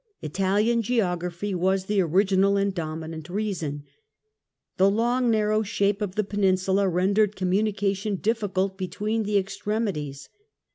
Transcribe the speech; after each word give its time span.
Italian 0.23 0.81
geography 0.81 1.53
was 1.53 1.85
the 1.85 2.01
original 2.01 2.57
and 2.57 2.73
dominant 2.73 3.29
reason. 3.29 3.83
The 4.77 4.89
long 4.89 5.29
narrow 5.29 5.61
shape 5.61 6.01
of 6.01 6.15
the 6.15 6.23
Peninsula 6.23 6.89
rendered 6.89 7.35
communication 7.35 8.15
difficult 8.15 8.79
between 8.79 9.21
the 9.21 9.37
extremities. 9.37 10.27